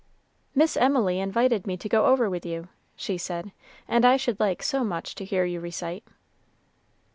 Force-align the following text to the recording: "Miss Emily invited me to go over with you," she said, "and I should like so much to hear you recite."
"Miss 0.55 0.75
Emily 0.77 1.19
invited 1.19 1.67
me 1.67 1.77
to 1.77 1.87
go 1.87 2.07
over 2.07 2.27
with 2.27 2.43
you," 2.43 2.69
she 2.95 3.19
said, 3.19 3.51
"and 3.87 4.03
I 4.03 4.17
should 4.17 4.39
like 4.39 4.63
so 4.63 4.83
much 4.83 5.13
to 5.13 5.23
hear 5.25 5.45
you 5.45 5.59
recite." 5.59 6.03